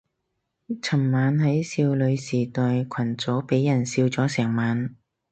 [0.81, 4.95] 尋晚喺少女時代群組俾人笑咗成晚